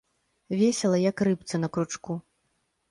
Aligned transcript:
Весела 0.61 1.01
як 1.11 1.25
рыбцы 1.29 1.55
на 1.63 1.67
кручку. 1.77 2.21